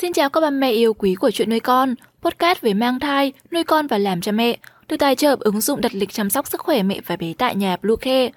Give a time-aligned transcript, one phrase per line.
[0.00, 3.32] Xin chào các bà mẹ yêu quý của chuyện nuôi con, podcast về mang thai,
[3.52, 6.48] nuôi con và làm cha mẹ, được tài trợ ứng dụng đặt lịch chăm sóc
[6.48, 8.30] sức khỏe mẹ và bé tại nhà Bluecare.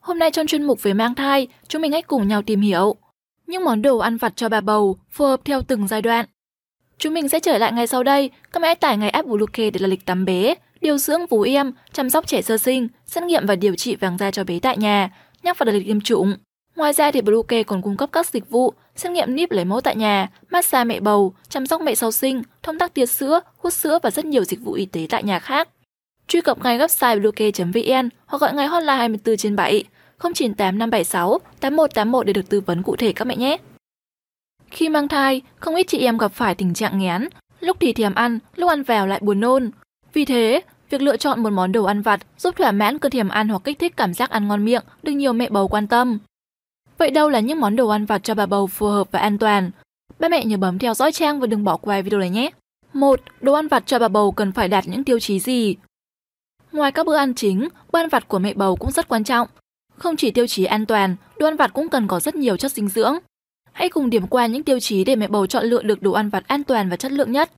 [0.00, 2.96] Hôm nay trong chuyên mục về mang thai, chúng mình hãy cùng nhau tìm hiểu
[3.46, 6.26] những món đồ ăn vặt cho bà bầu phù hợp theo từng giai đoạn.
[6.98, 9.70] Chúng mình sẽ trở lại ngay sau đây, các mẹ hãy tải ngay app Bluecare
[9.70, 13.24] để là lịch tắm bé, điều dưỡng vú em, chăm sóc trẻ sơ sinh, xét
[13.24, 15.10] nghiệm và điều trị vàng da cho bé tại nhà,
[15.42, 16.36] nhắc vào đặt lịch tiêm chủng.
[16.76, 19.80] Ngoài ra thì Bluecare còn cung cấp các dịch vụ xét nghiệm níp lấy mẫu
[19.80, 23.72] tại nhà, massage mẹ bầu, chăm sóc mẹ sau sinh, thông tắc tiết sữa, hút
[23.72, 25.68] sữa và rất nhiều dịch vụ y tế tại nhà khác.
[26.28, 29.84] Truy cập ngay website bluecare.vn hoặc gọi ngay hotline 24 trên 7
[30.18, 33.56] 098 576 8181 để được tư vấn cụ thể các mẹ nhé.
[34.70, 37.28] Khi mang thai, không ít chị em gặp phải tình trạng nghén,
[37.60, 39.70] lúc thì thèm ăn, lúc ăn vào lại buồn nôn.
[40.12, 43.28] Vì thế, việc lựa chọn một món đồ ăn vặt giúp thỏa mãn cơn thèm
[43.28, 46.18] ăn hoặc kích thích cảm giác ăn ngon miệng được nhiều mẹ bầu quan tâm.
[46.98, 49.38] Vậy đâu là những món đồ ăn vặt cho bà bầu phù hợp và an
[49.38, 49.70] toàn?
[50.18, 52.50] Ba mẹ nhớ bấm theo dõi trang và đừng bỏ qua video này nhé.
[52.92, 53.20] 1.
[53.40, 55.76] Đồ ăn vặt cho bà bầu cần phải đạt những tiêu chí gì?
[56.72, 59.48] Ngoài các bữa ăn chính, bữa ăn vặt của mẹ bầu cũng rất quan trọng.
[59.96, 62.72] Không chỉ tiêu chí an toàn, đồ ăn vặt cũng cần có rất nhiều chất
[62.72, 63.18] dinh dưỡng.
[63.72, 66.28] Hãy cùng điểm qua những tiêu chí để mẹ bầu chọn lựa được đồ ăn
[66.28, 67.52] vặt an toàn và chất lượng nhất.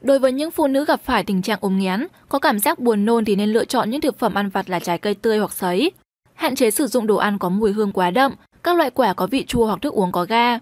[0.00, 3.04] Đối với những phụ nữ gặp phải tình trạng ốm nghén, có cảm giác buồn
[3.04, 5.52] nôn thì nên lựa chọn những thực phẩm ăn vặt là trái cây tươi hoặc
[5.52, 5.90] sấy.
[6.34, 8.32] Hạn chế sử dụng đồ ăn có mùi hương quá đậm,
[8.62, 10.58] các loại quả có vị chua hoặc thức uống có ga.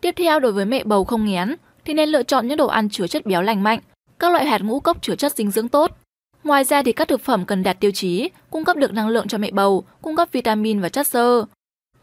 [0.00, 2.88] Tiếp theo đối với mẹ bầu không nghén thì nên lựa chọn những đồ ăn
[2.88, 3.80] chứa chất béo lành mạnh,
[4.18, 5.96] các loại hạt ngũ cốc chứa chất dinh dưỡng tốt.
[6.44, 9.28] Ngoài ra thì các thực phẩm cần đạt tiêu chí, cung cấp được năng lượng
[9.28, 11.44] cho mẹ bầu, cung cấp vitamin và chất xơ.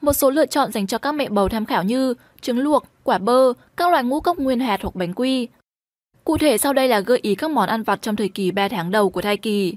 [0.01, 3.17] Một số lựa chọn dành cho các mẹ bầu tham khảo như trứng luộc, quả
[3.17, 5.47] bơ, các loại ngũ cốc nguyên hạt hoặc bánh quy.
[6.23, 8.67] Cụ thể sau đây là gợi ý các món ăn vặt trong thời kỳ 3
[8.67, 9.73] tháng đầu của thai kỳ.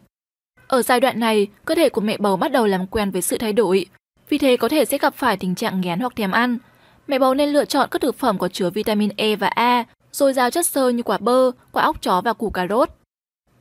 [0.66, 3.38] Ở giai đoạn này, cơ thể của mẹ bầu bắt đầu làm quen với sự
[3.38, 3.86] thay đổi,
[4.30, 6.58] vì thế có thể sẽ gặp phải tình trạng nghén hoặc thèm ăn.
[7.06, 10.32] Mẹ bầu nên lựa chọn các thực phẩm có chứa vitamin E và A, dồi
[10.32, 12.88] dào chất xơ như quả bơ, quả óc chó và củ cà rốt.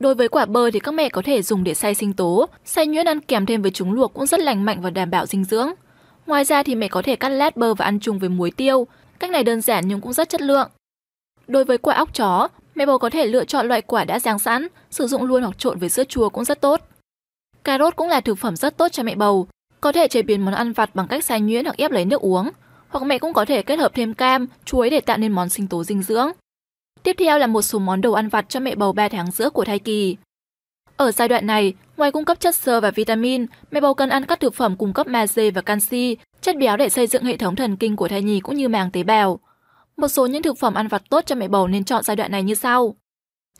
[0.00, 2.86] Đối với quả bơ thì các mẹ có thể dùng để xay sinh tố, xay
[2.86, 5.44] nhuyễn ăn kèm thêm với trứng luộc cũng rất lành mạnh và đảm bảo dinh
[5.44, 5.70] dưỡng.
[6.26, 8.86] Ngoài ra thì mẹ có thể cắt lát bơ và ăn chung với muối tiêu.
[9.18, 10.70] Cách này đơn giản nhưng cũng rất chất lượng.
[11.46, 14.38] Đối với quả óc chó, mẹ bầu có thể lựa chọn loại quả đã rang
[14.38, 16.80] sẵn, sử dụng luôn hoặc trộn với sữa chua cũng rất tốt.
[17.64, 19.46] Cà rốt cũng là thực phẩm rất tốt cho mẹ bầu,
[19.80, 22.20] có thể chế biến món ăn vặt bằng cách xay nhuyễn hoặc ép lấy nước
[22.20, 22.50] uống,
[22.88, 25.66] hoặc mẹ cũng có thể kết hợp thêm cam, chuối để tạo nên món sinh
[25.66, 26.30] tố dinh dưỡng.
[27.02, 29.50] Tiếp theo là một số món đồ ăn vặt cho mẹ bầu 3 tháng giữa
[29.50, 30.16] của thai kỳ.
[30.96, 34.26] Ở giai đoạn này, ngoài cung cấp chất xơ và vitamin, mẹ bầu cần ăn
[34.26, 37.56] các thực phẩm cung cấp magie và canxi, chất béo để xây dựng hệ thống
[37.56, 39.40] thần kinh của thai nhi cũng như màng tế bào.
[39.96, 42.32] Một số những thực phẩm ăn vặt tốt cho mẹ bầu nên chọn giai đoạn
[42.32, 42.94] này như sau.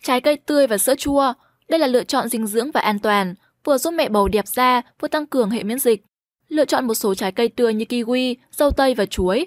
[0.02, 1.32] Trái cây tươi và sữa chua,
[1.68, 4.82] đây là lựa chọn dinh dưỡng và an toàn, vừa giúp mẹ bầu đẹp da,
[5.00, 6.04] vừa tăng cường hệ miễn dịch.
[6.50, 9.46] Lựa chọn một số trái cây tươi như kiwi, dâu tây và chuối.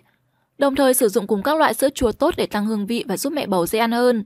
[0.57, 3.17] Đồng thời sử dụng cùng các loại sữa chua tốt để tăng hương vị và
[3.17, 4.25] giúp mẹ bầu dễ ăn hơn.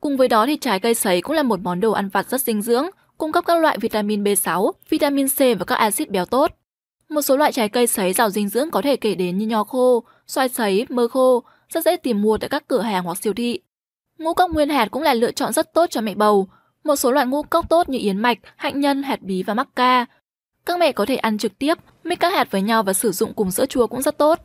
[0.00, 2.40] Cùng với đó thì trái cây sấy cũng là một món đồ ăn vặt rất
[2.40, 2.86] dinh dưỡng,
[3.18, 6.52] cung cấp các loại vitamin B6, vitamin C và các axit béo tốt.
[7.08, 9.64] Một số loại trái cây sấy giàu dinh dưỡng có thể kể đến như nho
[9.64, 13.32] khô, xoài sấy, mơ khô, rất dễ tìm mua tại các cửa hàng hoặc siêu
[13.32, 13.60] thị.
[14.18, 16.48] Ngũ cốc nguyên hạt cũng là lựa chọn rất tốt cho mẹ bầu.
[16.84, 19.68] Một số loại ngũ cốc tốt như yến mạch, hạnh nhân, hạt bí và mắc
[19.76, 20.06] ca.
[20.66, 23.34] Các mẹ có thể ăn trực tiếp, mix các hạt với nhau và sử dụng
[23.34, 24.40] cùng sữa chua cũng rất tốt.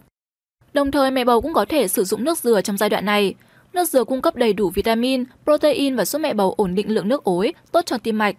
[0.73, 3.33] Đồng thời mẹ bầu cũng có thể sử dụng nước dừa trong giai đoạn này.
[3.73, 7.07] Nước dừa cung cấp đầy đủ vitamin, protein và giúp mẹ bầu ổn định lượng
[7.07, 8.35] nước ối, tốt cho tim mạch.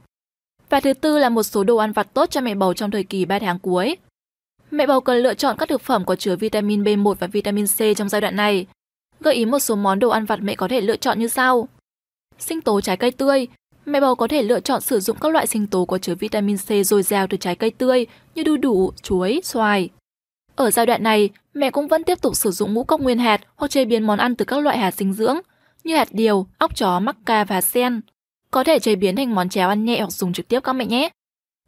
[0.69, 3.05] Và thứ tư là một số đồ ăn vặt tốt cho mẹ bầu trong thời
[3.05, 3.97] kỳ 3 tháng cuối.
[4.71, 7.79] Mẹ bầu cần lựa chọn các thực phẩm có chứa vitamin B1 và vitamin C
[7.97, 8.67] trong giai đoạn này.
[9.21, 11.69] Gợi ý một số món đồ ăn vặt mẹ có thể lựa chọn như sau.
[12.39, 13.47] Sinh tố trái cây tươi.
[13.87, 16.57] Mẹ bầu có thể lựa chọn sử dụng các loại sinh tố có chứa vitamin
[16.57, 19.89] C dồi dào từ trái cây tươi như đu đủ, chuối, xoài.
[20.57, 23.41] Ở giai đoạn này, mẹ cũng vẫn tiếp tục sử dụng ngũ cốc nguyên hạt
[23.57, 25.37] hoặc chế biến món ăn từ các loại hạt dinh dưỡng
[25.85, 28.01] như hạt điều, óc chó, mắc ca và sen.
[28.51, 30.85] Có thể chế biến thành món cháo ăn nhẹ hoặc dùng trực tiếp các mẹ
[30.85, 31.09] nhé.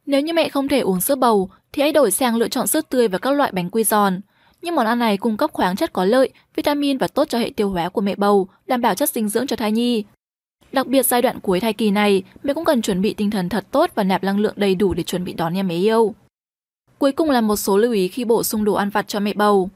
[0.07, 2.81] Nếu như mẹ không thể uống sữa bầu thì hãy đổi sang lựa chọn sữa
[2.81, 4.21] tươi và các loại bánh quy giòn.
[4.63, 7.51] Những món ăn này cung cấp khoáng chất có lợi, vitamin và tốt cho hệ
[7.57, 10.05] tiêu hóa của mẹ bầu, đảm bảo chất dinh dưỡng cho thai nhi.
[10.75, 13.49] Đặc biệt giai đoạn cuối thai kỳ này, mẹ cũng cần chuẩn bị tinh thần
[13.49, 16.15] thật tốt và nạp năng lượng đầy đủ để chuẩn bị đón em bé yêu.
[16.99, 19.33] Cuối cùng là một số lưu ý khi bổ sung đồ ăn vặt cho mẹ
[19.35, 19.71] bầu.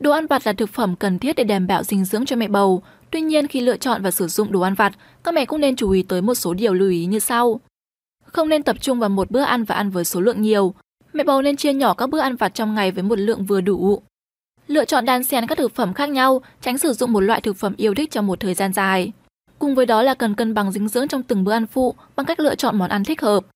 [0.00, 2.48] Đồ ăn vặt là thực phẩm cần thiết để đảm bảo dinh dưỡng cho mẹ
[2.48, 2.82] bầu.
[3.10, 4.92] Tuy nhiên khi lựa chọn và sử dụng đồ ăn vặt,
[5.24, 7.60] các mẹ cũng nên chú ý tới một số điều lưu ý như sau.
[8.24, 10.74] Không nên tập trung vào một bữa ăn và ăn với số lượng nhiều.
[11.12, 13.60] Mẹ bầu nên chia nhỏ các bữa ăn vặt trong ngày với một lượng vừa
[13.60, 14.02] đủ.
[14.66, 17.56] Lựa chọn đan xen các thực phẩm khác nhau, tránh sử dụng một loại thực
[17.56, 19.12] phẩm yêu thích trong một thời gian dài.
[19.64, 22.26] Cùng với đó là cần cân bằng dinh dưỡng trong từng bữa ăn phụ bằng
[22.26, 23.46] cách lựa chọn món ăn thích hợp.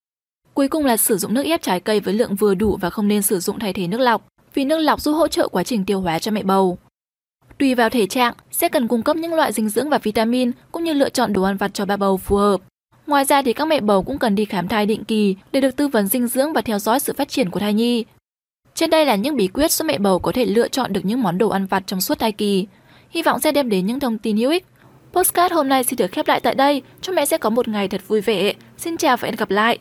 [0.55, 3.09] Cuối cùng là sử dụng nước ép trái cây với lượng vừa đủ và không
[3.09, 5.85] nên sử dụng thay thế nước lọc, vì nước lọc giúp hỗ trợ quá trình
[5.85, 6.79] tiêu hóa cho mẹ bầu.
[7.59, 10.85] Tùy vào thể trạng, sẽ cần cung cấp những loại dinh dưỡng và vitamin cũng
[10.85, 12.61] như lựa chọn đồ ăn vặt cho ba bầu phù hợp.
[13.07, 15.77] Ngoài ra thì các mẹ bầu cũng cần đi khám thai định kỳ để được
[15.77, 18.05] tư vấn dinh dưỡng và theo dõi sự phát triển của thai nhi.
[18.75, 21.23] Trên đây là những bí quyết giúp mẹ bầu có thể lựa chọn được những
[21.23, 22.67] món đồ ăn vặt trong suốt thai kỳ.
[23.11, 24.67] Hy vọng sẽ đem đến những thông tin hữu ích.
[25.13, 26.83] Postcard hôm nay xin được khép lại tại đây.
[27.01, 28.53] Chúc mẹ sẽ có một ngày thật vui vẻ.
[28.77, 29.79] Xin chào và hẹn gặp lại.